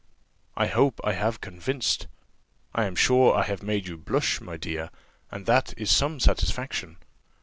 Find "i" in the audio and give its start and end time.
0.57-0.65, 1.03-1.13, 2.73-2.85, 3.37-3.43